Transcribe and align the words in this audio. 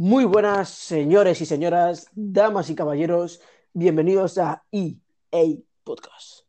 Muy 0.00 0.24
buenas, 0.24 0.70
señores 0.70 1.42
y 1.42 1.44
señoras, 1.44 2.08
damas 2.14 2.70
y 2.70 2.74
caballeros, 2.74 3.42
bienvenidos 3.74 4.38
a 4.38 4.64
EA 4.72 5.58
Podcast. 5.84 6.46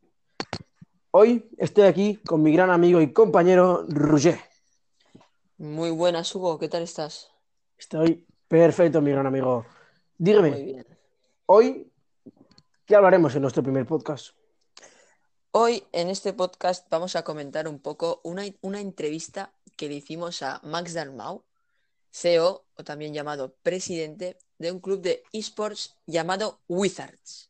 Hoy 1.12 1.50
estoy 1.58 1.84
aquí 1.84 2.16
con 2.26 2.42
mi 2.44 2.54
gran 2.54 2.70
amigo 2.70 3.02
y 3.02 3.12
compañero 3.12 3.86
Roger. 3.90 4.40
Muy 5.58 5.92
buenas, 5.92 6.34
Hugo, 6.34 6.58
¿qué 6.60 6.70
tal 6.70 6.84
estás? 6.84 7.30
Estoy 7.78 8.26
perfecto, 8.48 9.02
mi 9.02 9.12
gran 9.12 9.28
amigo. 9.28 9.66
Dígame, 10.18 10.52
Muy 10.52 10.64
bien. 10.64 10.88
hoy, 11.48 11.92
¿qué 12.86 12.96
hablaremos 12.96 13.36
en 13.36 13.42
nuestro 13.42 13.62
primer 13.64 13.86
podcast? 13.86 14.30
Hoy 15.52 15.84
en 15.92 16.08
este 16.08 16.32
podcast 16.32 16.90
vamos 16.90 17.18
a 17.18 17.26
comentar 17.26 17.68
un 17.68 17.80
poco 17.80 18.22
una, 18.24 18.44
una 18.62 18.80
entrevista 18.80 19.54
que 19.76 19.90
le 19.90 19.96
hicimos 19.96 20.42
a 20.42 20.62
Max 20.64 20.94
Dalmau, 20.94 21.44
CEO 22.12 22.66
o 22.76 22.84
también 22.84 23.14
llamado 23.14 23.56
presidente 23.64 24.38
de 24.58 24.72
un 24.72 24.80
club 24.80 25.02
de 25.02 25.24
esports 25.34 25.96
llamado 26.06 26.60
Wizards. 26.68 27.50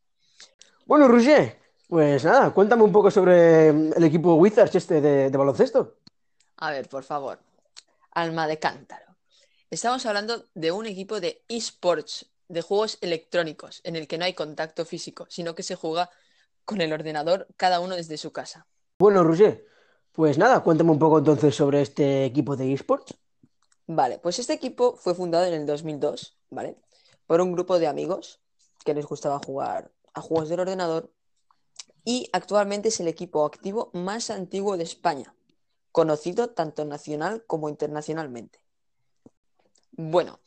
Bueno, 0.86 1.08
Roger, 1.08 1.60
pues 1.88 2.24
nada, 2.24 2.52
cuéntame 2.52 2.84
un 2.84 2.92
poco 2.92 3.12
sobre 3.12 3.70
el 3.70 4.04
equipo 4.04 4.36
Wizards 4.36 4.76
este 4.76 5.02
de, 5.02 5.30
de 5.30 5.38
baloncesto. 5.38 5.98
A 6.58 6.72
ver, 6.72 6.88
por 6.88 7.04
favor, 7.04 7.40
alma 8.12 8.48
de 8.48 8.60
cántaro. 8.60 9.16
Estamos 9.70 10.06
hablando 10.06 10.46
de 10.54 10.72
un 10.72 10.86
equipo 10.86 11.20
de 11.20 11.44
esports, 11.48 12.30
de 12.48 12.62
juegos 12.62 12.98
electrónicos, 13.02 13.82
en 13.84 13.96
el 13.96 14.08
que 14.08 14.18
no 14.18 14.26
hay 14.26 14.34
contacto 14.34 14.86
físico, 14.86 15.26
sino 15.30 15.56
que 15.56 15.64
se 15.64 15.76
juega 15.76 16.10
con 16.66 16.82
el 16.82 16.94
ordenador 16.94 17.48
cada 17.58 17.80
uno 17.80 17.96
desde 17.96 18.18
su 18.18 18.32
casa. 18.32 18.68
Bueno, 19.00 19.24
Roger, 19.24 19.66
pues 20.12 20.38
nada, 20.38 20.62
cuéntame 20.62 20.92
un 20.92 21.00
poco 21.00 21.20
entonces 21.20 21.56
sobre 21.56 21.82
este 21.82 22.26
equipo 22.26 22.56
de 22.56 22.74
esports. 22.74 23.16
Vale, 23.94 24.20
pues 24.20 24.40
este 24.40 24.54
equipo 24.54 24.96
fue 24.96 25.14
fundado 25.14 25.44
en 25.44 25.54
el 25.54 25.66
2002, 25.66 26.38
¿vale? 26.50 26.78
Por 27.28 27.42
un 27.42 27.52
grupo 27.52 27.78
de 27.78 27.88
amigos 27.88 28.40
que 28.86 28.94
les 28.94 29.06
gustaba 29.06 29.42
jugar 29.46 29.92
a 30.14 30.22
juegos 30.22 30.48
del 30.48 30.62
ordenador 30.62 31.12
y 32.06 32.30
actualmente 32.32 32.88
es 32.88 33.02
el 33.02 33.10
equipo 33.10 33.44
activo 33.44 33.92
más 33.92 34.30
antiguo 34.30 34.78
de 34.78 34.86
España, 34.86 35.36
conocido 35.92 36.52
tanto 36.52 36.86
nacional 36.86 37.44
como 37.46 37.68
internacionalmente. 37.68 38.64
Bueno, 39.92 40.40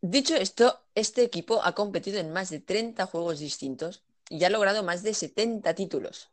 dicho 0.00 0.34
esto, 0.34 0.80
este 0.96 1.22
equipo 1.22 1.62
ha 1.62 1.76
competido 1.76 2.18
en 2.18 2.32
más 2.32 2.50
de 2.50 2.58
30 2.58 3.06
juegos 3.06 3.38
distintos 3.38 4.02
y 4.28 4.42
ha 4.42 4.50
logrado 4.50 4.82
más 4.82 5.04
de 5.04 5.14
70 5.14 5.72
títulos. 5.76 6.30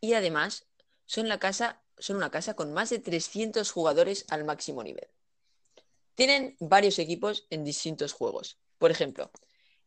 Y 0.00 0.14
además 0.14 0.66
son, 1.06 1.28
la 1.28 1.38
casa, 1.38 1.84
son 1.98 2.16
una 2.16 2.32
casa 2.32 2.54
con 2.54 2.72
más 2.72 2.90
de 2.90 2.98
300 2.98 3.70
jugadores 3.70 4.26
al 4.28 4.42
máximo 4.42 4.82
nivel. 4.82 5.11
Tienen 6.14 6.56
varios 6.60 6.98
equipos 6.98 7.46
en 7.50 7.64
distintos 7.64 8.12
juegos. 8.12 8.58
Por 8.78 8.90
ejemplo, 8.90 9.30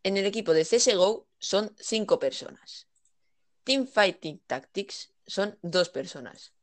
en 0.03 0.17
el 0.17 0.25
equipo 0.25 0.53
de 0.53 0.65
CSGO 0.65 1.27
son 1.37 1.75
5 1.79 2.19
personas. 2.19 2.87
Team 3.63 3.87
Fighting 3.87 4.41
Tactics 4.47 5.13
son 5.25 5.57
2 5.61 5.89
personas. 5.89 6.53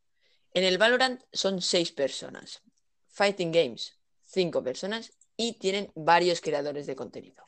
En 0.53 0.65
el 0.65 0.79
Valorant 0.79 1.23
son 1.33 1.61
6 1.61 1.93
personas. 1.93 2.63
Fighting 3.09 3.53
Games, 3.53 3.97
5 4.23 4.63
personas. 4.63 5.13
Y 5.37 5.59
tienen 5.59 5.91
varios 5.95 6.41
creadores 6.41 6.87
de 6.87 6.95
contenido. 6.95 7.43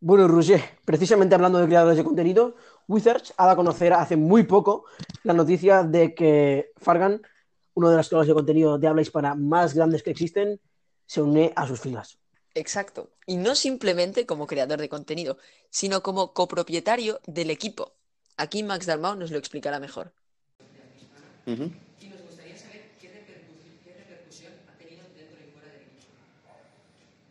Bueno, 0.00 0.28
Roger, 0.28 0.60
precisamente 0.84 1.34
hablando 1.34 1.58
de 1.58 1.66
creadores 1.66 1.96
de 1.96 2.04
contenido, 2.04 2.56
Wizards 2.86 3.34
ha 3.36 3.44
dado 3.44 3.52
a 3.52 3.56
conocer 3.56 3.92
hace 3.92 4.16
muy 4.16 4.44
poco 4.44 4.84
la 5.24 5.32
noticia 5.32 5.82
de 5.82 6.14
que 6.14 6.70
Fargan, 6.76 7.20
uno 7.74 7.90
de 7.90 7.96
los 7.96 8.08
creadores 8.08 8.28
de 8.28 8.34
contenido 8.34 8.78
de 8.78 8.88
habla 8.88 9.02
hispana 9.02 9.34
más 9.34 9.74
grandes 9.74 10.02
que 10.02 10.10
existen, 10.10 10.60
se 11.10 11.20
une 11.20 11.52
a 11.56 11.66
sus 11.66 11.80
filas. 11.80 12.18
Exacto. 12.54 13.10
Y 13.26 13.36
no 13.36 13.56
simplemente 13.56 14.26
como 14.26 14.46
creador 14.46 14.80
de 14.80 14.88
contenido, 14.88 15.38
sino 15.68 16.04
como 16.04 16.32
copropietario 16.32 17.20
del 17.26 17.50
equipo. 17.50 17.94
Aquí 18.36 18.62
Max 18.62 18.86
Dalmau 18.86 19.16
nos 19.16 19.32
lo 19.32 19.38
explicará 19.38 19.80
mejor. 19.80 20.12
Y 21.46 21.50
nos 21.50 22.22
gustaría 22.22 22.56
saber 22.56 22.92
qué, 23.00 23.08
repercusión 23.08 24.52
ha 24.68 24.78
tenido 24.78 25.02
dentro 25.16 25.40
y 25.44 25.50
fuera 25.50 25.68
del 25.72 25.82
equipo. 25.82 26.12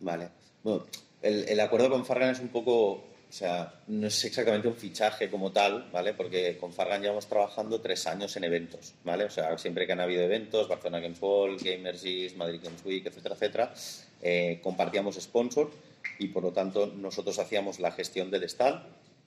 Vale. 0.00 0.28
Bueno, 0.62 0.84
el, 1.22 1.48
el 1.48 1.60
acuerdo 1.60 1.88
con 1.88 2.04
Fargan 2.04 2.32
es 2.32 2.40
un 2.40 2.48
poco, 2.48 3.02
o 3.30 3.32
sea, 3.32 3.72
no 3.86 4.08
es 4.08 4.24
exactamente 4.24 4.66
un 4.66 4.74
fichaje 4.74 5.30
como 5.30 5.52
tal, 5.52 5.88
¿vale? 5.92 6.14
Porque 6.14 6.58
con 6.58 6.72
Fargan 6.72 7.00
llevamos 7.00 7.28
trabajando 7.28 7.80
tres 7.80 8.08
años 8.08 8.36
en 8.36 8.42
eventos, 8.42 8.94
¿vale? 9.04 9.22
O 9.22 9.30
sea, 9.30 9.56
siempre 9.56 9.86
que 9.86 9.92
han 9.92 10.00
habido 10.00 10.24
eventos, 10.24 10.66
Barcelona 10.66 10.98
Games 10.98 11.22
World, 11.22 11.62
Gamers 11.62 12.04
East, 12.04 12.34
Madrid 12.34 12.58
Games 12.60 12.84
Week, 12.84 13.06
etcétera, 13.06 13.36
etcétera, 13.36 13.74
eh, 14.20 14.58
compartíamos 14.60 15.14
sponsor 15.14 15.70
y 16.18 16.26
por 16.26 16.42
lo 16.42 16.52
tanto 16.52 16.88
nosotros 16.88 17.38
hacíamos 17.38 17.78
la 17.78 17.92
gestión 17.92 18.32
del 18.32 18.42
stand, 18.42 18.82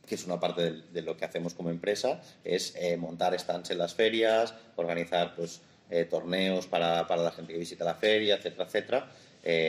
que 0.06 0.16
es 0.16 0.26
una 0.26 0.38
parte 0.38 0.82
de, 0.92 1.02
lo 1.02 1.16
que 1.16 1.24
hacemos 1.24 1.54
como 1.54 1.70
empresa, 1.70 2.22
es 2.44 2.76
eh, 2.76 2.98
montar 2.98 3.40
stands 3.40 3.72
en 3.72 3.78
las 3.78 3.94
ferias, 3.94 4.54
organizar 4.76 5.34
pues 5.34 5.62
eh, 5.90 6.04
torneos 6.04 6.68
para, 6.68 7.08
para 7.08 7.24
la 7.24 7.32
gente 7.32 7.54
que 7.54 7.60
visita 7.60 7.86
la 7.86 7.96
feria, 7.96 8.36
etcétera, 8.36 8.66
etcétera, 8.66 9.12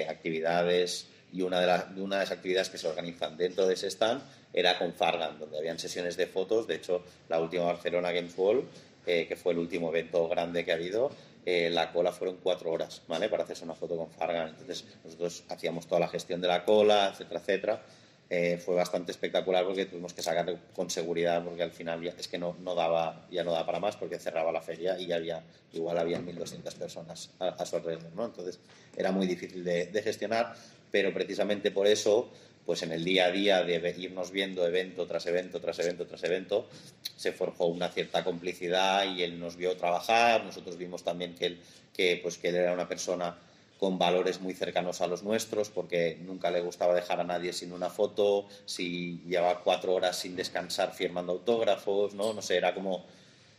actividades 0.09 1.07
y 1.35 1.43
una 1.43 1.61
de, 1.61 1.67
las, 1.67 1.85
una 1.97 2.17
de 2.17 2.23
las 2.23 2.31
actividades 2.31 2.71
que 2.71 2.79
se 2.79 2.87
organizan 2.87 3.37
dentro 3.37 3.67
de 3.67 3.75
ese 3.75 3.89
stand 3.89 4.23
era 4.53 4.79
con 4.79 4.93
Fargan, 4.93 5.39
donde 5.39 5.59
habían 5.59 5.79
sesiones 5.79 6.17
de 6.17 6.27
fotos. 6.29 6.67
De 6.69 6.77
hecho, 6.77 7.03
la 7.29 7.41
última 7.41 7.65
Barcelona 7.65 8.13
Games 8.13 8.35
World, 8.39 8.65
eh, 9.05 9.27
que 9.27 9.35
fue 9.35 9.53
el 9.53 9.59
último 9.59 9.89
evento 9.89 10.29
grande 10.29 10.65
que 10.65 10.71
ha 10.71 10.77
habido, 10.77 11.11
eh, 11.45 11.71
la 11.71 11.93
cola 11.93 12.13
fueron 12.13 12.39
cuatro 12.43 12.71
horas, 12.71 13.03
¿vale? 13.09 13.29
Para 13.29 13.43
hacerse 13.43 13.65
una 13.65 13.75
foto 13.75 13.97
con 13.97 14.11
Fargan. 14.11 14.51
Entonces, 14.51 14.85
nosotros 15.05 15.45
hacíamos 15.49 15.89
toda 15.89 16.01
la 16.01 16.09
gestión 16.09 16.41
de 16.41 16.47
la 16.47 16.65
cola, 16.65 17.09
etcétera, 17.13 17.41
etcétera. 17.41 17.83
Eh, 18.31 18.57
fue 18.57 18.75
bastante 18.75 19.13
espectacular 19.13 19.67
porque 19.67 19.85
tuvimos 19.85 20.15
que 20.15 20.23
sacar 20.23 20.59
con 20.75 20.89
seguridad 20.89 21.45
porque 21.45 21.63
al 21.63 21.73
final 21.73 22.03
ya, 22.03 22.15
es 22.19 22.27
que 22.27 22.39
no, 22.39 22.57
no, 22.61 22.75
daba, 22.75 23.27
ya 23.31 23.45
no 23.45 23.53
daba 23.53 23.67
para 23.67 23.81
más 23.81 23.97
porque 23.97 24.19
cerraba 24.19 24.51
la 24.51 24.63
feria 24.63 24.99
y 24.99 25.07
ya 25.07 25.17
había, 25.17 25.43
igual 25.73 25.99
había 25.99 26.19
1.200 26.21 26.75
personas 26.75 27.31
a, 27.39 27.49
a, 27.49 27.67
su 27.67 27.77
alrededor, 27.77 28.11
¿no? 28.15 28.25
Entonces 28.25 28.59
era 28.97 29.13
muy 29.13 29.27
difícil 29.27 29.63
de, 29.63 29.87
de, 29.87 30.03
gestionar, 30.03 30.55
pero 30.95 31.13
precisamente 31.13 31.73
por 31.73 31.89
eso, 31.89 32.29
pues 32.65 32.85
en 32.85 32.93
el 32.93 33.03
día 33.03 33.27
a 33.27 33.33
día 33.33 33.65
de 33.65 33.95
irnos 33.99 34.31
viendo 34.31 34.65
evento 34.65 35.09
tras 35.09 35.27
evento, 35.27 35.61
tras 35.61 35.81
evento, 35.81 36.07
tras 36.07 36.23
evento, 36.23 36.69
se 37.17 37.33
forjó 37.33 37.67
una 37.67 37.89
cierta 37.89 38.23
complicidad 38.23 39.05
y 39.13 39.25
él 39.25 39.41
nos 39.41 39.57
vio 39.57 39.77
trabajar, 39.77 40.45
nosotros 40.45 40.77
vimos 40.77 41.03
también 41.03 41.35
que 41.35 41.47
él, 41.47 41.61
que, 41.93 42.21
pues, 42.23 42.39
que 42.39 42.51
él 42.51 42.55
era 42.55 42.73
una 42.73 42.87
persona 42.87 43.37
con 43.77 43.99
valores 43.99 44.41
muy 44.41 44.55
cercanos 44.55 45.01
a 45.01 45.09
los 45.09 45.25
nuestros, 45.25 45.69
porque 45.69 46.17
nunca 46.25 46.53
le 46.53 46.61
gustaba 46.61 46.95
dejar 46.95 47.19
a 47.19 47.25
nadie 47.25 47.53
sin 47.53 47.73
una 47.73 47.91
foto, 47.91 48.47
si 48.65 49.21
llevaba 49.27 49.65
cuatro 49.65 49.95
horas 49.95 50.17
sin 50.17 50.37
descansar 50.37 50.95
firmando 50.95 51.33
autógrafos, 51.33 52.15
¿no? 52.15 52.33
No 52.33 52.41
sé, 52.41 52.57
era 52.57 52.73
como 52.73 53.05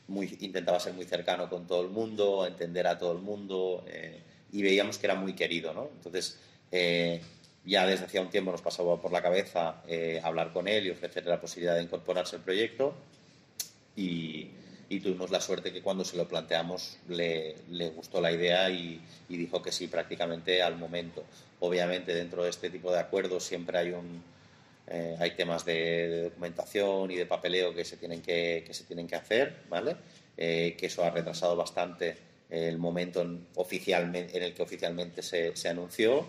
muy, 0.07 0.37
intentaba 0.39 0.79
ser 0.79 0.93
muy 0.93 1.03
cercano 1.03 1.49
con 1.49 1.67
todo 1.67 1.81
el 1.81 1.89
mundo, 1.89 2.47
entender 2.47 2.87
a 2.87 2.97
todo 2.97 3.11
el 3.11 3.19
mundo, 3.19 3.83
eh, 3.89 4.21
y 4.53 4.61
veíamos 4.61 4.97
que 4.97 5.07
era 5.07 5.15
muy 5.15 5.33
querido, 5.33 5.73
¿no? 5.73 5.89
Entonces, 5.97 6.39
eh, 6.75 7.21
ya 7.65 7.85
desde 7.85 8.05
hacía 8.05 8.21
un 8.21 8.29
tiempo 8.29 8.51
nos 8.51 8.61
pasaba 8.61 9.01
por 9.01 9.11
la 9.11 9.21
cabeza 9.21 9.81
eh, 9.87 10.19
hablar 10.23 10.51
con 10.53 10.67
él 10.67 10.85
y 10.85 10.89
ofrecerle 10.91 11.31
la 11.31 11.39
posibilidad 11.39 11.75
de 11.75 11.83
incorporarse 11.83 12.35
al 12.35 12.43
proyecto, 12.43 12.93
y, 13.95 14.49
y 14.89 14.99
tuvimos 14.99 15.31
la 15.31 15.39
suerte 15.39 15.71
que 15.71 15.81
cuando 15.81 16.03
se 16.03 16.17
lo 16.17 16.27
planteamos 16.27 16.97
le, 17.07 17.55
le 17.69 17.89
gustó 17.89 18.19
la 18.21 18.31
idea 18.31 18.69
y, 18.69 19.01
y, 19.29 19.37
dijo 19.37 19.61
que 19.61 19.71
sí 19.71 19.87
prácticamente 19.87 20.61
al 20.61 20.77
momento. 20.77 21.23
Obviamente 21.61 22.13
dentro 22.13 22.43
de 22.43 22.49
este 22.49 22.69
tipo 22.69 22.91
de 22.91 22.99
acuerdos 22.99 23.43
siempre 23.43 23.77
hay 23.77 23.91
un 23.91 24.21
eh, 24.87 25.15
hay 25.19 25.31
temas 25.31 25.65
de, 25.65 25.73
de, 26.09 26.21
documentación 26.23 27.09
y 27.09 27.15
de 27.15 27.25
papeleo 27.25 27.73
que 27.73 27.83
se 27.83 27.97
tienen 27.97 28.21
que, 28.21 28.63
que 28.67 28.73
se 28.73 28.83
tienen 28.83 29.07
que 29.07 29.15
hacer, 29.15 29.63
¿vale? 29.69 29.95
Eh, 30.37 30.75
que 30.77 30.87
eso 30.87 31.03
ha 31.03 31.09
retrasado 31.09 31.55
bastante 31.55 32.17
el 32.51 32.77
momento 32.77 33.21
en, 33.21 33.47
oficialmente, 33.55 34.37
en 34.37 34.43
el 34.43 34.53
que 34.53 34.61
oficialmente 34.61 35.23
se, 35.23 35.55
se 35.55 35.69
anunció 35.69 36.27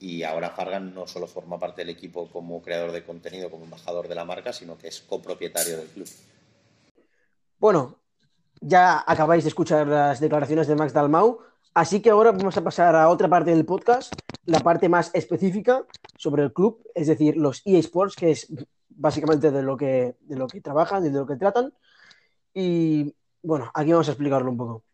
y 0.00 0.22
ahora 0.22 0.50
Fargan 0.50 0.94
no 0.94 1.06
solo 1.06 1.26
forma 1.26 1.58
parte 1.58 1.82
del 1.82 1.90
equipo 1.90 2.28
como 2.28 2.62
creador 2.62 2.92
de 2.92 3.04
contenido, 3.04 3.50
como 3.50 3.64
embajador 3.64 4.08
de 4.08 4.14
la 4.14 4.24
marca, 4.24 4.52
sino 4.52 4.78
que 4.78 4.88
es 4.88 5.00
copropietario 5.00 5.76
del 5.76 5.88
club. 5.88 6.08
Bueno, 7.58 7.96
ya 8.60 9.02
acabáis 9.06 9.44
de 9.44 9.48
escuchar 9.48 9.86
las 9.86 10.20
declaraciones 10.20 10.68
de 10.68 10.76
Max 10.76 10.92
Dalmau, 10.92 11.40
así 11.74 12.00
que 12.00 12.10
ahora 12.10 12.32
vamos 12.32 12.56
a 12.56 12.62
pasar 12.62 12.94
a 12.94 13.08
otra 13.08 13.28
parte 13.28 13.50
del 13.50 13.64
podcast, 13.64 14.12
la 14.44 14.60
parte 14.60 14.88
más 14.88 15.10
específica 15.14 15.84
sobre 16.16 16.44
el 16.44 16.52
club, 16.52 16.82
es 16.94 17.08
decir, 17.08 17.36
los 17.36 17.62
EA 17.64 17.78
Sports, 17.78 18.14
que 18.14 18.30
es 18.30 18.46
básicamente 18.88 19.50
de 19.50 19.62
lo 19.62 19.76
que, 19.76 20.16
de 20.20 20.36
lo 20.36 20.46
que 20.46 20.60
trabajan, 20.60 21.02
de 21.02 21.10
lo 21.10 21.26
que 21.26 21.36
tratan. 21.36 21.72
Y 22.54 23.14
bueno, 23.42 23.70
aquí 23.74 23.92
vamos 23.92 24.08
a 24.08 24.12
explicarlo 24.12 24.50
un 24.50 24.56
poco. 24.56 24.84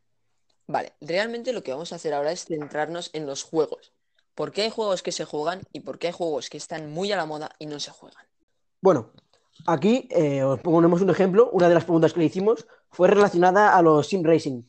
Vale, 0.67 0.95
realmente 1.01 1.53
lo 1.53 1.63
que 1.63 1.73
vamos 1.73 1.93
a 1.93 1.97
hacer 1.97 2.15
ahora 2.15 2.33
es 2.33 2.47
centrarnos 2.47 3.11
en 3.13 3.27
los 3.27 3.43
juegos. 3.43 3.93
¿Por 4.35 4.53
qué 4.53 4.63
hay 4.63 4.71
juegos 4.71 5.03
que 5.03 5.13
se 5.13 5.25
juegan 5.25 5.63
y 5.73 5.81
por 5.81 5.99
qué 5.99 6.09
hay 6.09 6.13
juegos 6.13 6.51
que 6.51 6.57
están 6.57 6.91
muy 6.91 7.13
a 7.13 7.17
la 7.17 7.27
moda 7.27 7.51
y 7.59 7.67
no 7.67 7.79
se 7.79 7.91
juegan? 7.91 8.25
Bueno, 8.81 9.11
Aquí 9.67 10.09
eh, 10.11 10.43
os 10.43 10.61
ponemos 10.61 11.01
un 11.01 11.11
ejemplo. 11.11 11.49
Una 11.53 11.69
de 11.69 11.75
las 11.75 11.85
preguntas 11.85 12.13
que 12.13 12.21
le 12.21 12.27
hicimos 12.27 12.67
fue 12.91 13.09
relacionada 13.09 13.77
a 13.77 13.83
los 13.83 14.07
sim 14.07 14.23
racing, 14.23 14.63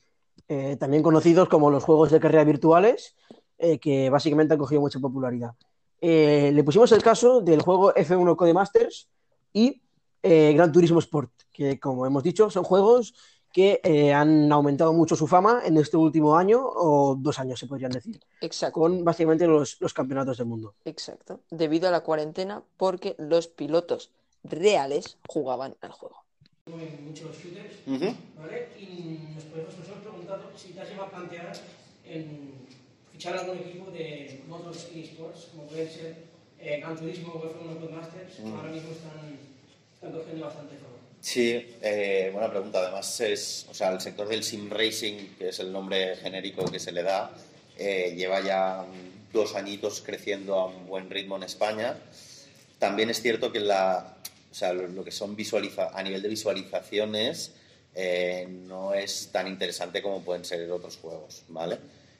eh, 0.48 0.78
también 0.80 1.04
conocidos 1.04 1.50
como 1.50 1.70
los 1.70 1.84
juegos 1.84 2.12
de 2.12 2.20
carrera 2.20 2.44
virtuales, 2.44 3.16
eh, 3.58 3.80
que 3.80 4.10
básicamente 4.10 4.54
han 4.54 4.60
cogido 4.60 4.82
mucha 4.82 5.00
popularidad. 5.00 5.52
le 6.02 6.64
pusimos 6.64 6.92
el 6.92 7.02
caso 7.02 7.42
del 7.42 7.62
juego 7.62 7.94
F1 7.94 8.36
Codemasters 8.36 9.10
y 9.54 9.82
Gran 10.22 10.72
Turismo 10.72 11.00
Sport, 11.00 11.32
que 11.52 11.80
como 11.80 12.06
hemos 12.06 12.24
dicho 12.24 12.50
son 12.50 12.64
juegos 12.64 13.14
que 13.56 13.80
eh, 13.86 14.12
han 14.14 14.52
aumentado 14.52 14.92
mucho 14.92 15.16
su 15.16 15.28
fama 15.28 15.62
en 15.64 15.78
este 15.78 15.96
último 15.96 16.36
año 16.36 16.60
o 16.62 17.16
dos 17.16 17.40
años, 17.40 17.58
se 17.58 17.68
podrían 17.68 17.92
decir, 17.92 18.20
Exacto. 18.42 18.82
con 18.82 19.06
básicamente 19.06 19.48
los, 19.48 19.80
los 19.80 19.94
campeonatos 19.94 20.38
del 20.40 20.48
mundo. 20.48 20.76
Exacto. 20.84 21.40
Debido 21.50 21.88
a 21.88 21.92
la 21.92 22.02
cuarentena, 22.02 22.64
porque 22.76 23.16
los 23.18 23.48
pilotos 23.48 24.12
reales 24.44 25.18
jugaban 25.30 25.78
al 25.80 25.92
juego. 25.94 26.18
muchos 26.68 27.32
shooters, 27.38 27.76
Ujú. 27.88 28.14
¿vale? 28.36 28.68
Y 28.78 29.20
nos 29.36 29.46
podemos 29.46 29.78
nosotros 29.78 30.02
preguntar 30.04 30.40
si 30.58 30.74
te 30.74 30.82
has 30.82 30.90
llegado 30.90 31.08
a 31.08 31.12
plantear 31.12 31.54
en 32.04 32.68
fichar 33.14 33.38
algún 33.38 33.58
equipo 33.60 33.90
de 33.90 34.44
Motors 34.50 34.92
eSports, 34.94 35.46
como 35.56 35.64
pueden 35.68 35.90
ser 35.90 36.26
eh, 36.60 36.82
Gran 36.82 36.98
Turismo 36.98 37.30
o 37.32 37.46
F1 37.48 37.80
Codemasters, 37.80 38.34
que 38.36 38.42
ahora 38.58 38.70
mismo 38.70 38.92
están, 38.92 39.40
están 39.96 40.12
cogiendo 40.12 40.44
bastante 40.46 40.76
fama. 40.76 40.95
Sí, 41.26 41.76
eh, 41.82 42.30
buena 42.32 42.52
pregunta. 42.52 42.78
Además, 42.78 43.20
es, 43.20 43.66
o 43.72 43.74
sea, 43.74 43.92
el 43.92 44.00
sector 44.00 44.28
del 44.28 44.44
sim 44.44 44.70
racing, 44.70 45.36
que 45.40 45.50
es 45.50 45.60
el 45.60 45.72
nombre 45.72 46.16
genérico 46.18 46.64
que 46.66 46.80
se 46.80 46.92
le 46.92 47.02
da, 47.02 47.32
eh, 47.80 48.14
lleva 48.16 48.42
ya 48.42 48.86
dos 49.34 49.56
añitos 49.56 50.04
creciendo 50.06 50.54
a 50.54 50.68
un 50.68 50.86
buen 50.86 51.10
ritmo 51.10 51.36
en 51.38 51.42
España. 51.42 51.98
También 52.78 53.10
es 53.10 53.24
cierto 53.24 53.52
que 53.52 53.60
la, 53.60 54.18
o 54.52 54.54
sea, 54.54 54.72
lo 54.74 55.04
que 55.04 55.10
son 55.10 55.36
visualiza 55.36 55.90
a 55.98 56.04
nivel 56.04 56.22
de 56.22 56.30
visualizaciones 56.30 57.54
eh, 57.96 58.46
no 58.48 58.94
es 58.94 59.30
tan 59.32 59.48
interesante 59.48 60.04
como 60.04 60.22
pueden 60.22 60.46
ser 60.46 60.70
otros 60.70 60.98
juegos, 60.98 61.42
¿vale? 61.48 61.80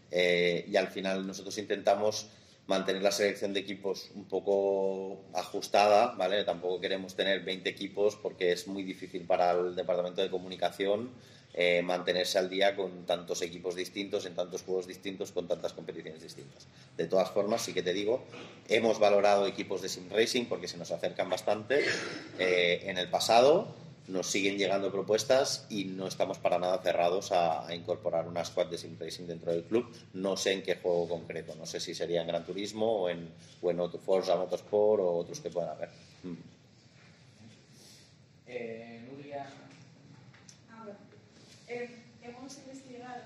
Eh, 0.10 0.66
y 0.68 0.76
al 0.78 0.88
final 0.88 1.28
nosotros 1.28 1.56
intentamos 1.60 2.26
mantener 2.68 3.02
la 3.02 3.12
selección 3.12 3.54
de 3.54 3.60
equipos 3.60 4.10
un 4.16 4.26
poco 4.26 5.22
ajustada, 5.34 6.16
¿vale? 6.16 6.44
Tampoco 6.44 6.82
queremos 6.82 7.16
tener 7.16 7.42
20 7.42 7.70
equipos 7.70 8.16
porque 8.16 8.52
es 8.52 8.68
muy 8.68 8.84
difícil 8.84 9.24
para 9.26 9.52
el 9.52 9.76
departamento 9.76 10.22
de 10.22 10.30
comunicación 10.30 11.12
eh, 11.54 11.82
mantenerse 11.84 12.38
al 12.38 12.50
día 12.50 12.76
con 12.76 13.06
tantos 13.06 13.42
equipos 13.42 13.76
distintos, 13.76 14.26
en 14.26 14.36
tantos 14.36 14.64
juegos 14.64 14.88
distintos, 14.88 15.32
con 15.32 15.48
tantas 15.48 15.74
competiciones 15.74 16.22
distintas. 16.22 16.68
De 16.98 17.08
todas 17.08 17.32
formas, 17.32 17.62
sí 17.62 17.74
que 17.74 17.82
te 17.82 17.94
digo, 17.94 18.26
hemos 18.68 19.00
valorado 19.00 19.46
equipos 19.48 19.82
de 19.82 19.88
sim 19.88 20.10
racing 20.10 20.46
porque 20.46 20.68
se 20.68 20.78
nos 20.78 20.92
acercan 20.92 21.30
bastante 21.30 21.86
eh, 22.40 22.82
en 22.88 22.98
el 22.98 23.10
pasado 23.10 23.85
nos 24.08 24.28
siguen 24.28 24.58
llegando 24.58 24.92
propuestas 24.92 25.66
y 25.70 25.86
no 25.86 26.08
estamos 26.08 26.38
para 26.38 26.60
nada 26.60 26.78
cerrados 26.80 27.32
a, 27.32 27.68
a 27.68 27.74
incorporar 27.74 28.28
una 28.28 28.46
squad 28.46 28.68
de 28.68 28.78
sim 28.78 28.98
racing 29.00 29.26
dentro 29.26 29.52
del 29.52 29.64
club. 29.64 29.92
No 30.14 30.38
sé 30.38 30.54
en 30.54 30.64
qué 30.64 30.76
juego 30.76 31.08
concreto, 31.08 31.56
no 31.56 31.66
sé 31.66 31.80
si 31.80 31.96
sería 31.96 32.22
en 32.22 32.28
Gran 32.28 32.46
Turismo 32.46 33.04
o 33.04 33.10
en, 33.10 33.30
o 33.62 33.72
en 33.72 33.80
otro 33.80 34.00
Forza 34.00 34.36
Motorsport 34.36 35.02
o 35.02 35.16
otros 35.18 35.40
que 35.40 35.50
puedan 35.50 35.72
haber. 35.72 35.90
Mm. 36.24 36.34
Eh, 38.48 39.08
Nuria, 39.10 39.48
A 40.72 40.86
ver, 40.86 40.96
eh, 41.68 41.90
hemos 42.22 42.58
investigado. 42.58 43.22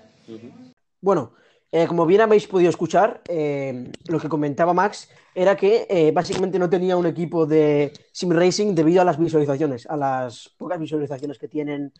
Bueno, 1.00 1.32
eh, 1.72 1.86
como 1.86 2.04
bien 2.04 2.20
habéis 2.20 2.48
podido 2.48 2.68
escuchar, 2.68 3.22
eh, 3.28 3.92
lo 4.08 4.18
que 4.18 4.28
comentaba 4.28 4.74
Max 4.74 5.08
era 5.34 5.56
que 5.56 5.86
eh, 5.88 6.10
básicamente 6.10 6.58
no 6.58 6.68
tenía 6.68 6.96
un 6.96 7.06
equipo 7.06 7.46
de 7.46 7.92
sim 8.10 8.30
racing 8.32 8.74
debido 8.74 9.02
a 9.02 9.04
las 9.04 9.18
visualizaciones, 9.18 9.86
a 9.86 9.96
las 9.96 10.48
pocas 10.58 10.80
visualizaciones 10.80 11.38
que 11.38 11.46
tienen 11.46 11.92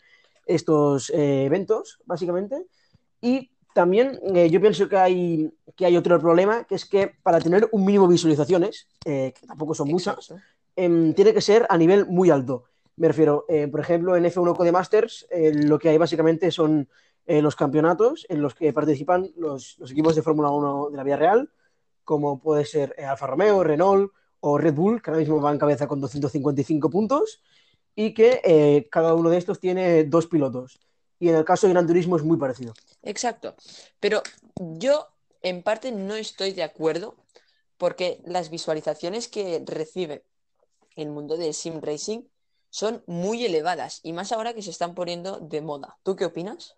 estos 0.45 1.09
eventos, 1.11 1.99
básicamente. 2.05 2.65
Y 3.21 3.51
también 3.73 4.19
yo 4.49 4.59
pienso 4.59 4.89
que 4.89 4.97
hay, 4.97 5.53
que 5.77 5.85
hay 5.85 5.95
otro 5.95 6.19
problema, 6.19 6.65
que 6.65 6.75
es 6.75 6.85
que 6.85 7.13
para 7.23 7.39
tener 7.39 7.69
un 7.71 7.85
mínimo 7.85 8.07
de 8.07 8.13
visualizaciones, 8.13 8.87
que 9.05 9.33
tampoco 9.47 9.73
son 9.73 9.87
muchas, 9.87 10.33
em, 10.75 11.13
tiene 11.13 11.33
que 11.33 11.39
ser 11.39 11.65
a 11.69 11.77
nivel 11.77 12.07
muy 12.07 12.31
alto. 12.31 12.65
Me 12.97 13.07
refiero, 13.07 13.45
por 13.71 13.79
ejemplo, 13.79 14.17
en 14.17 14.25
F1 14.25 14.55
Codemasters, 14.55 15.27
eh, 15.29 15.53
lo 15.53 15.79
que 15.79 15.89
hay 15.89 15.97
básicamente 15.97 16.51
son 16.51 16.89
eh, 17.25 17.41
los 17.41 17.55
campeonatos 17.55 18.25
en 18.29 18.41
los 18.41 18.55
que 18.55 18.73
participan 18.73 19.31
los, 19.35 19.77
equipos 19.89 20.15
de 20.15 20.21
Fórmula 20.21 20.49
1 20.49 20.89
de 20.91 20.97
la 20.97 21.03
vida 21.03 21.17
real, 21.17 21.51
como 22.03 22.39
puede 22.39 22.65
ser 22.65 22.95
eh, 22.97 23.05
Alfa 23.05 23.27
Romeo, 23.27 23.63
Renault 23.63 24.11
o 24.39 24.57
Red 24.57 24.73
Bull, 24.73 25.01
que 25.01 25.11
ahora 25.11 25.19
mismo 25.19 25.41
va 25.41 25.51
en 25.51 25.59
cabeza 25.59 25.87
con 25.87 26.01
255 26.01 26.89
puntos, 26.89 27.41
y 27.95 28.13
que 28.13 28.41
eh, 28.43 28.87
cada 28.89 29.13
uno 29.13 29.29
de 29.29 29.37
estos 29.37 29.59
tiene 29.59 30.03
dos 30.05 30.27
pilotos. 30.27 30.79
Y 31.19 31.29
en 31.29 31.35
el 31.35 31.45
caso 31.45 31.67
de 31.67 31.73
Gran 31.73 31.85
Turismo 31.85 32.15
es 32.15 32.23
muy 32.23 32.37
parecido. 32.37 32.73
Exacto. 33.03 33.55
Pero 33.99 34.23
yo 34.55 35.07
en 35.41 35.61
parte 35.61 35.91
no 35.91 36.15
estoy 36.15 36.53
de 36.53 36.63
acuerdo 36.63 37.15
porque 37.77 38.21
las 38.25 38.49
visualizaciones 38.49 39.27
que 39.27 39.63
recibe 39.65 40.23
el 40.95 41.09
mundo 41.09 41.37
del 41.37 41.53
sim 41.53 41.79
racing 41.81 42.23
son 42.69 43.03
muy 43.05 43.45
elevadas 43.45 43.99
y 44.03 44.13
más 44.13 44.31
ahora 44.31 44.53
que 44.53 44.61
se 44.61 44.71
están 44.71 44.95
poniendo 44.95 45.39
de 45.39 45.61
moda. 45.61 45.97
¿Tú 46.03 46.15
qué 46.15 46.25
opinas? 46.25 46.75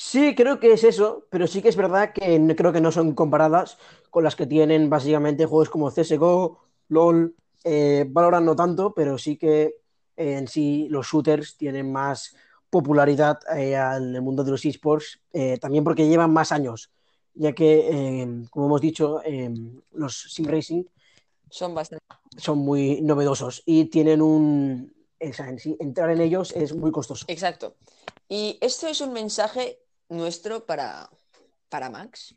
Sí, 0.00 0.36
creo 0.36 0.60
que 0.60 0.72
es 0.72 0.84
eso, 0.84 1.26
pero 1.28 1.48
sí 1.48 1.60
que 1.60 1.68
es 1.68 1.74
verdad 1.74 2.12
que 2.12 2.54
creo 2.56 2.72
que 2.72 2.80
no 2.80 2.92
son 2.92 3.16
comparadas 3.16 3.78
con 4.10 4.22
las 4.22 4.36
que 4.36 4.46
tienen 4.46 4.88
básicamente 4.88 5.44
juegos 5.44 5.70
como 5.70 5.90
CSGO, 5.90 6.60
LOL, 6.86 7.34
eh, 7.64 8.06
Valorant 8.08 8.46
no 8.46 8.54
tanto, 8.54 8.94
pero 8.94 9.18
sí 9.18 9.36
que 9.36 9.74
eh, 10.16 10.34
en 10.34 10.46
sí 10.46 10.86
los 10.88 11.08
shooters 11.08 11.56
tienen 11.56 11.90
más 11.90 12.36
popularidad 12.70 13.40
eh, 13.56 13.74
en 13.74 14.14
el 14.14 14.22
mundo 14.22 14.44
de 14.44 14.52
los 14.52 14.64
esports, 14.64 15.18
eh, 15.32 15.58
también 15.58 15.82
porque 15.82 16.06
llevan 16.06 16.32
más 16.32 16.52
años, 16.52 16.92
ya 17.34 17.52
que, 17.52 17.88
eh, 17.90 18.44
como 18.50 18.66
hemos 18.66 18.80
dicho, 18.80 19.20
eh, 19.24 19.52
los 19.94 20.32
sim 20.32 20.46
racing 20.46 20.84
Son 21.50 21.74
bastante... 21.74 22.04
son 22.36 22.58
muy 22.58 23.00
novedosos 23.00 23.64
y 23.66 23.86
tienen 23.86 24.22
un... 24.22 24.94
o 25.20 25.32
sea, 25.32 25.48
en 25.48 25.58
sí, 25.58 25.76
entrar 25.80 26.08
en 26.10 26.20
ellos 26.20 26.52
es 26.54 26.72
muy 26.72 26.92
costoso. 26.92 27.24
Exacto. 27.26 27.74
Y 28.28 28.58
esto 28.60 28.86
es 28.86 29.00
un 29.00 29.12
mensaje 29.12 29.80
nuestro 30.08 30.66
para, 30.66 31.10
para 31.68 31.90
Max. 31.90 32.34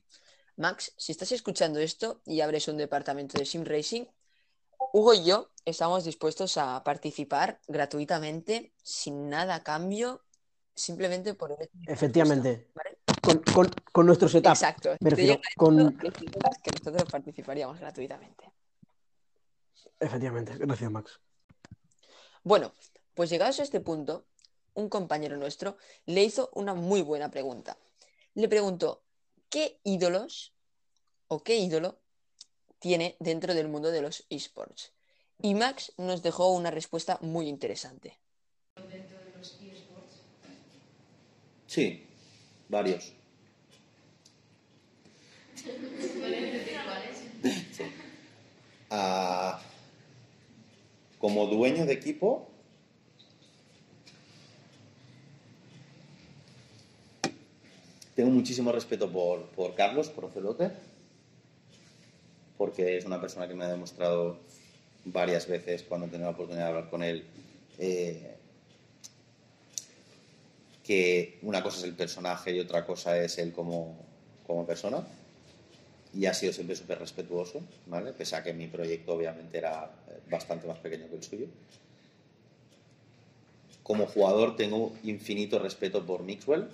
Max, 0.58 0.94
si 0.98 1.12
estás 1.12 1.32
escuchando 1.32 1.80
esto 1.80 2.22
y 2.26 2.42
abres 2.42 2.68
un 2.68 2.78
departamento 2.78 3.38
de 3.38 3.46
sim 3.46 3.64
racing, 3.64 4.06
Hugo 4.94 5.14
y 5.14 5.24
yo 5.26 5.52
estamos 5.64 6.04
dispuestos 6.04 6.58
a 6.58 6.84
participar 6.84 7.60
gratuitamente, 7.68 8.74
sin 8.84 9.30
nada 9.30 9.56
a 9.56 9.64
cambio, 9.64 10.24
simplemente 10.76 11.34
por 11.34 11.56
Efectivamente. 11.88 12.72
Con, 13.22 13.38
con- 13.54 13.72
con 13.92 14.06
nuestro 14.06 14.28
setup. 14.28 14.52
Exacto. 14.54 14.96
Me 15.00 15.12
refiero, 15.12 15.40
con... 15.56 15.98
que 15.98 16.72
nosotros 16.72 17.10
participaríamos 17.12 17.80
gratuitamente. 17.80 18.52
Efectivamente, 20.00 20.58
gracias 20.58 20.92
Max. 20.92 21.20
Bueno, 22.44 22.74
pues 23.14 23.30
llegados 23.30 23.60
a 23.60 23.64
este 23.64 23.80
punto, 23.80 24.26
un 24.74 24.90
compañero 24.90 25.38
nuestro 25.38 25.78
le 26.06 26.24
hizo 26.24 26.50
una 26.54 26.74
muy 26.74 27.02
buena 27.02 27.30
pregunta. 27.32 27.78
Le 28.34 28.48
preguntó, 28.48 29.04
¿qué 29.50 29.80
ídolos 29.84 30.54
o 31.28 31.44
qué 31.44 31.58
ídolo 31.58 32.00
tiene 32.80 33.16
dentro 33.20 33.54
del 33.54 33.68
mundo 33.68 33.92
de 33.92 34.02
los 34.02 34.26
esports? 34.30 34.94
Y 35.42 35.56
Max 35.56 35.94
nos 35.98 36.22
dejó 36.22 36.52
una 36.52 36.72
respuesta 36.72 37.18
muy 37.22 37.48
interesante. 37.48 38.20
Dentro 38.76 39.18
de 39.18 39.38
los 39.38 39.60
eSports. 39.62 40.22
Sí, 41.68 42.06
varios. 42.70 43.14
Ah, 48.94 49.62
como 51.18 51.46
dueño 51.48 51.86
de 51.86 51.94
equipo, 51.94 52.51
tengo 58.16 58.30
muchísimo 58.30 58.72
respeto 58.72 59.12
por, 59.12 59.46
por 59.48 59.76
Carlos, 59.76 60.10
por 60.10 60.26
Ocelote, 60.26 60.72
porque 62.58 62.98
es 62.98 63.06
una 63.06 63.20
persona 63.20 63.48
que 63.48 63.56
me 63.56 63.64
ha 63.64 63.70
demostrado 63.70 64.38
varias 65.06 65.48
veces 65.48 65.84
cuando 65.84 66.08
he 66.08 66.10
tenido 66.10 66.30
la 66.30 66.36
oportunidad 66.36 66.66
de 66.66 66.70
hablar 66.70 66.90
con 66.90 67.04
él 67.04 67.26
eh, 67.80 68.36
que 70.84 71.40
una 71.42 71.64
cosa 71.64 71.80
es 71.80 71.84
el 71.86 71.94
personaje 71.94 72.56
y 72.56 72.60
otra 72.60 72.86
cosa 72.86 73.18
es 73.18 73.38
él 73.38 73.52
como, 73.52 73.98
como 74.46 74.66
persona 74.66 75.04
y 76.14 76.26
ha 76.26 76.34
sido 76.34 76.52
siempre 76.52 76.76
súper 76.76 77.00
respetuoso, 77.00 77.62
¿vale? 77.88 78.12
Pese 78.14 78.36
a 78.36 78.44
que 78.44 78.54
mi 78.54 78.68
proyecto 78.68 79.14
obviamente 79.14 79.58
era 79.58 79.86
eh, 80.08 80.20
bastante 80.30 80.68
más 80.68 80.78
pequeño 80.80 81.08
que 81.08 81.16
el 81.16 81.24
suyo. 81.24 81.48
Como 83.82 84.06
jugador 84.08 84.56
tengo 84.56 84.94
infinito 85.04 85.58
respeto 85.58 86.06
por 86.06 86.24
Mixwell, 86.24 86.68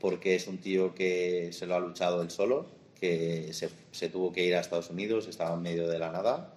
porque 0.00 0.34
es 0.34 0.46
un 0.46 0.58
tío 0.58 0.94
que 0.94 1.50
se 1.52 1.66
lo 1.66 1.74
ha 1.74 1.80
luchado 1.80 2.22
él 2.22 2.30
solo, 2.30 2.66
que 3.00 3.52
se, 3.52 3.68
se 3.92 4.08
tuvo 4.08 4.32
que 4.32 4.44
ir 4.44 4.54
a 4.54 4.60
Estados 4.60 4.90
Unidos, 4.90 5.28
estaba 5.28 5.54
en 5.54 5.62
medio 5.62 5.88
de 5.88 5.98
la 5.98 6.10
nada, 6.10 6.54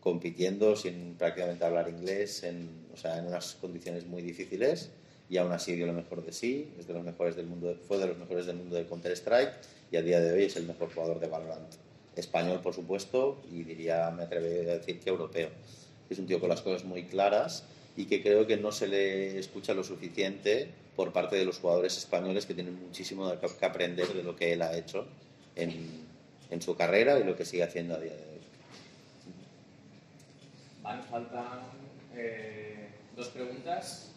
compitiendo 0.00 0.76
sin 0.76 1.14
prácticamente 1.14 1.64
hablar 1.64 1.88
inglés, 1.88 2.42
en, 2.42 2.68
o 2.92 2.96
sea, 2.96 3.18
en 3.18 3.26
unas 3.26 3.54
condiciones 3.54 4.06
muy 4.06 4.22
difíciles, 4.22 4.90
y 5.30 5.36
aún 5.36 5.52
así 5.52 5.76
dio 5.76 5.86
lo 5.86 5.92
mejor 5.92 6.24
de 6.24 6.32
sí, 6.32 6.72
es 6.78 6.88
de 6.88 6.94
los 6.94 7.04
mejores 7.04 7.36
del 7.36 7.46
mundo, 7.46 7.76
fue 7.86 7.98
de 7.98 8.08
los 8.08 8.18
mejores 8.18 8.46
del 8.46 8.56
mundo 8.56 8.74
de 8.74 8.84
Counter-Strike 8.86 9.52
y 9.92 9.96
a 9.96 10.02
día 10.02 10.20
de 10.20 10.32
hoy 10.32 10.44
es 10.44 10.56
el 10.56 10.66
mejor 10.66 10.92
jugador 10.92 11.20
de 11.20 11.28
Valorant. 11.28 11.72
Español, 12.16 12.60
por 12.60 12.74
supuesto, 12.74 13.40
y 13.52 13.62
diría, 13.62 14.10
me 14.10 14.24
atrevería 14.24 14.72
a 14.72 14.78
decir 14.78 14.98
que 14.98 15.08
europeo. 15.08 15.48
Es 16.10 16.18
un 16.18 16.26
tío 16.26 16.40
con 16.40 16.48
las 16.48 16.62
cosas 16.62 16.84
muy 16.84 17.04
claras 17.04 17.64
y 17.96 18.06
que 18.06 18.22
creo 18.22 18.48
que 18.48 18.56
no 18.56 18.72
se 18.72 18.88
le 18.88 19.38
escucha 19.38 19.72
lo 19.72 19.84
suficiente 19.84 20.68
por 21.00 21.14
parte 21.14 21.34
de 21.36 21.46
los 21.46 21.58
jugadores 21.58 21.96
españoles 21.96 22.44
que 22.44 22.52
tienen 22.52 22.78
muchísimo 22.78 23.32
que 23.58 23.64
aprender 23.64 24.06
de 24.08 24.22
lo 24.22 24.36
que 24.36 24.52
él 24.52 24.60
ha 24.60 24.76
hecho 24.76 25.06
en, 25.56 25.72
en 26.50 26.60
su 26.60 26.76
carrera 26.76 27.18
y 27.18 27.24
lo 27.24 27.34
que 27.34 27.46
sigue 27.46 27.62
haciendo 27.62 27.94
a 27.94 27.98
día 27.98 28.12
de 28.12 28.22
hoy. 28.22 28.40
Vale, 30.82 31.02
faltan 31.04 31.60
eh, 32.14 32.90
dos 33.16 33.28
preguntas. 33.28 34.12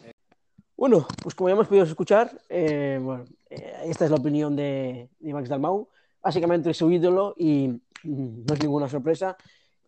Bueno, 0.76 1.06
pues 1.22 1.34
como 1.34 1.48
ya 1.48 1.54
hemos 1.54 1.68
podido 1.68 1.86
escuchar, 1.86 2.38
eh, 2.50 3.00
bueno, 3.00 3.24
eh, 3.48 3.76
esta 3.86 4.04
es 4.04 4.10
la 4.10 4.18
opinión 4.18 4.54
de, 4.54 5.08
de 5.20 5.32
Max 5.32 5.48
Dalmau. 5.48 5.88
Básicamente 6.22 6.74
su 6.74 6.90
ídolo, 6.90 7.34
y 7.38 7.68
mm, 8.02 8.44
no 8.46 8.52
es 8.52 8.60
ninguna 8.60 8.90
sorpresa, 8.90 9.38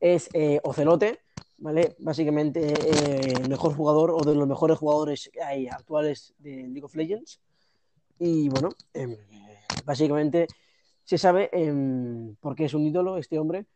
es 0.00 0.31
eh, 0.33 0.61
Ocelote, 0.62 1.21
¿vale? 1.58 1.96
Básicamente 1.98 2.72
eh, 2.72 3.32
el 3.40 3.48
mejor 3.48 3.75
jugador 3.75 4.10
o 4.10 4.20
de 4.20 4.34
los 4.34 4.46
mejores 4.46 4.78
jugadores 4.78 5.30
que 5.32 5.42
hay 5.42 5.68
actuales 5.68 6.34
de 6.38 6.68
League 6.68 6.84
of 6.84 6.94
Legends. 6.94 7.40
Y 8.18 8.48
bueno, 8.48 8.70
em, 8.94 9.16
básicamente 9.84 10.46
se 11.04 11.18
sabe 11.18 11.50
em, 11.52 12.34
por 12.36 12.54
qué 12.54 12.64
es 12.64 12.75
un 12.75 12.86
ídolo 12.86 13.18
este 13.18 13.38
hombre, 13.38 13.66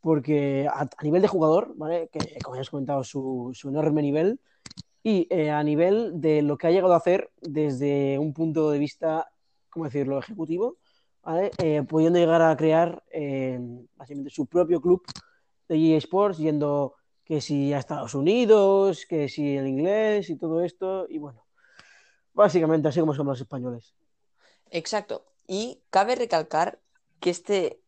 porque 0.00 0.66
a, 0.68 0.88
nivel 1.02 1.22
de 1.22 1.28
jugador, 1.28 1.72
¿vale? 1.76 2.08
Que 2.12 2.38
como 2.42 2.56
ya 2.56 2.62
has 2.62 2.70
comentado, 2.70 3.04
su, 3.04 3.50
su 3.54 3.68
enorme 3.68 4.02
nivel, 4.02 4.40
y 5.02 5.26
eh, 5.30 5.50
a 5.50 5.62
nivel 5.62 6.20
de 6.20 6.42
lo 6.42 6.58
que 6.58 6.66
ha 6.66 6.70
llegado 6.70 6.92
a 6.94 6.98
hacer 6.98 7.30
desde 7.40 8.18
un 8.18 8.34
punto 8.34 8.70
de 8.70 8.78
vista, 8.78 9.30
¿cómo 9.70 9.86
decirlo?, 9.86 10.18
ejecutivo, 10.18 10.76
¿vale? 11.22 11.50
Eh, 11.58 11.82
pudiendo 11.88 12.18
llegar 12.18 12.42
a 12.42 12.56
crear 12.56 13.02
eh, 13.10 13.58
básicamente 13.96 14.30
su 14.30 14.46
propio 14.46 14.80
club 14.80 15.02
de 15.68 15.76
EA 15.76 15.98
Sports, 15.98 16.38
yendo 16.38 16.94
que 17.30 17.40
si 17.40 17.72
a 17.72 17.78
Estados 17.78 18.16
Unidos, 18.16 19.06
que 19.06 19.28
si 19.28 19.56
el 19.56 19.68
inglés 19.68 20.30
y 20.30 20.36
todo 20.36 20.64
esto, 20.64 21.06
y 21.08 21.18
bueno, 21.18 21.46
básicamente 22.32 22.88
así 22.88 22.98
como 22.98 23.14
somos 23.14 23.34
los 23.34 23.42
españoles. 23.42 23.94
Exacto. 24.72 25.24
Y 25.46 25.80
cabe 25.90 26.16
recalcar 26.16 26.80
que 27.20 27.30
este, 27.30 27.78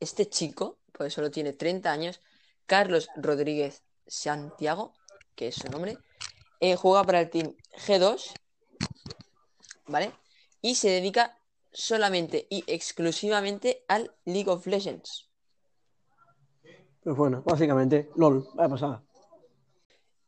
este 0.00 0.30
chico, 0.30 0.78
pues 0.92 1.12
solo 1.12 1.30
tiene 1.30 1.52
30 1.52 1.92
años, 1.92 2.22
Carlos 2.64 3.10
Rodríguez 3.16 3.82
Santiago, 4.06 4.94
que 5.34 5.48
es 5.48 5.56
su 5.56 5.68
nombre, 5.68 5.98
eh, 6.60 6.74
juega 6.76 7.04
para 7.04 7.20
el 7.20 7.28
team 7.28 7.54
G2, 7.86 8.32
¿vale? 9.88 10.10
Y 10.62 10.76
se 10.76 10.88
dedica 10.88 11.36
solamente 11.70 12.46
y 12.48 12.64
exclusivamente 12.66 13.84
al 13.88 14.14
League 14.24 14.48
of 14.48 14.66
Legends. 14.66 15.28
Pues 17.06 17.16
bueno, 17.16 17.40
básicamente, 17.46 18.10
LOL, 18.16 18.48
vaya 18.54 18.68
pasada. 18.68 19.02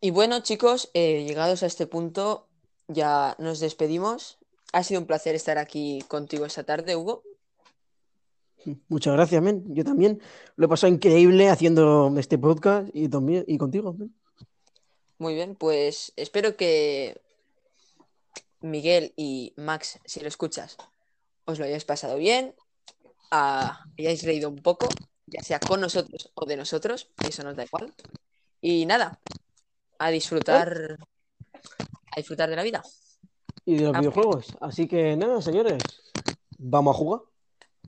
Y 0.01 0.13
bueno, 0.13 0.39
chicos, 0.45 0.93
eh, 0.95 1.25
llegados 1.27 1.65
a 1.65 1.67
este 1.67 1.89
punto, 1.89 2.47
ya 2.87 3.35
nos 3.41 3.59
despedimos. 3.59 4.39
Ha 4.73 4.85
sido 4.85 5.01
un 5.01 5.09
placer 5.09 5.35
estar 5.35 5.59
aquí 5.59 6.05
contigo 6.07 6.47
esta 6.47 6.63
tarde, 6.63 6.95
Hugo. 6.95 7.25
Muchas 8.87 9.13
gracias, 9.15 9.43
men. 9.43 9.65
Yo 9.75 9.83
también 9.83 10.23
lo 10.55 10.67
he 10.67 10.69
pasado 10.69 10.93
increíble 10.93 11.49
haciendo 11.49 12.15
este 12.17 12.39
podcast 12.39 12.89
y, 12.95 13.09
también, 13.09 13.45
y 13.49 13.59
contigo. 13.59 13.97
Muy 15.19 15.35
bien, 15.35 15.57
pues 15.57 16.13
espero 16.15 16.57
que 16.57 17.21
Miguel 18.61 19.15
y 19.17 19.53
Max, 19.57 19.99
si 20.05 20.21
lo 20.21 20.29
escuchas, 20.29 20.77
os 21.45 21.59
lo 21.59 21.65
hayáis 21.65 21.85
pasado 21.85 22.19
bien, 22.19 22.55
ah, 23.33 23.85
hayáis 23.99 24.23
reído 24.23 24.49
un 24.49 24.63
poco, 24.63 24.87
ya 25.31 25.43
sea 25.43 25.61
con 25.61 25.81
nosotros 25.81 26.31
o 26.35 26.45
de 26.47 26.57
nosotros, 26.57 27.09
eso 27.29 27.43
nos 27.43 27.57
da 27.57 27.65
igual. 27.65 27.93
Y 28.61 28.87
nada, 28.87 29.19
a 29.99 30.11
disfrutar, 30.11 30.99
a 32.13 32.17
disfrutar 32.17 32.49
de 32.51 32.57
la 32.57 32.63
vida. 32.63 32.83
Y 33.65 33.77
de 33.77 33.85
los 33.85 33.95
Ah. 33.97 34.01
videojuegos. 34.01 34.47
Así 34.61 34.87
que 34.89 35.17
nada, 35.17 35.41
señores, 35.43 35.83
vamos 36.59 36.95
a 36.95 36.99
jugar. 36.99 37.21